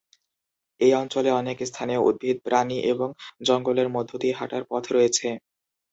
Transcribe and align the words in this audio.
এই 0.81 0.93
অঞ্চলে 0.93 1.29
অনেক 1.33 1.57
স্থানীয় 1.65 2.01
উদ্ভিদ, 2.01 2.37
প্রাণী 2.45 2.77
এবং 2.91 3.09
জঙ্গলের 3.43 3.87
মধ্য 3.95 4.11
দিয়ে 4.21 4.37
হাঁটার 4.39 4.63
পথ 4.69 4.83
রয়েছে। 4.91 5.27